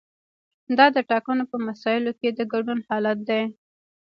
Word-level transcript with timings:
دا 0.77 0.85
د 0.95 0.97
ټاکنو 1.09 1.43
په 1.51 1.57
مسایلو 1.67 2.11
کې 2.19 2.29
د 2.33 2.39
ګډون 2.53 2.79
حالت 2.89 3.17
دی. 3.29 3.41